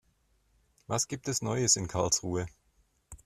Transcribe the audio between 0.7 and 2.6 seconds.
Was gibt es Neues in Karlsruhe?